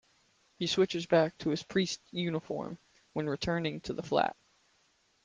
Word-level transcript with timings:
He 0.57 0.65
switches 0.65 1.05
back 1.05 1.37
to 1.37 1.51
his 1.51 1.61
priest's 1.61 2.11
uniform 2.11 2.79
when 3.13 3.29
returning 3.29 3.81
to 3.81 3.93
the 3.93 4.01
flat. 4.01 4.35